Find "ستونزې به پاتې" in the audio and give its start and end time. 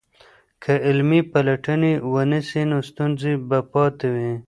2.89-4.07